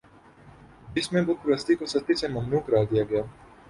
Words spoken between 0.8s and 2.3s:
جس میں بت پرستی کو سختی سے